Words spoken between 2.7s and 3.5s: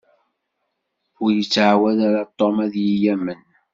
yi-yamen.